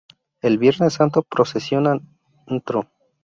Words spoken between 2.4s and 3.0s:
Ntro.